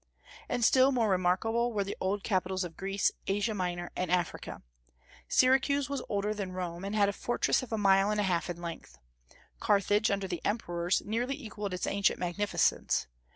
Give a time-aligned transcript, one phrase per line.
[0.49, 4.63] And still more remarkable were the old capitals of Greece, Asia Minor, and Africa.
[5.27, 8.49] Syracuse was older than Rome, and had a fortress of a mile and a half
[8.49, 8.97] in length.
[9.59, 13.05] Carthage, under the emperors, nearly equalled its ancient magnificence.